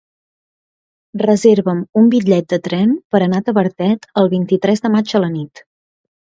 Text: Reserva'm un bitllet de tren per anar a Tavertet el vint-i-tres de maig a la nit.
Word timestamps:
Reserva'm 1.21 1.83
un 2.01 2.09
bitllet 2.15 2.49
de 2.55 2.59
tren 2.69 2.97
per 3.13 3.23
anar 3.27 3.43
a 3.45 3.47
Tavertet 3.53 4.11
el 4.25 4.33
vint-i-tres 4.35 4.85
de 4.89 4.95
maig 4.99 5.17
a 5.21 5.25
la 5.27 5.33
nit. 5.39 5.67